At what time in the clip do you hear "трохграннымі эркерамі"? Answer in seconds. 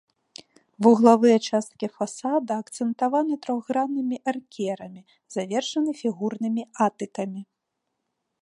3.45-5.01